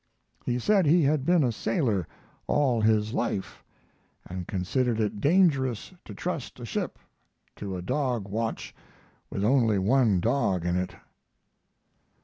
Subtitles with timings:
[0.47, 2.07] He said he had been a sailor
[2.47, 3.63] all his life,
[4.25, 6.97] and considered it dangerous to trust a ship
[7.57, 8.73] to a dog watch
[9.29, 10.95] with only one dog in it.